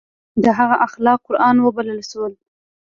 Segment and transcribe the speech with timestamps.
[0.43, 2.33] د هغه اخلاق قرآن وبلل شول.